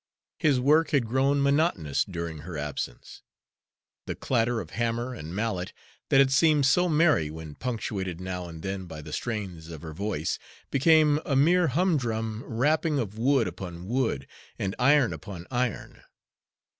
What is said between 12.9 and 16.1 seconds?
of wood upon wood and iron upon iron.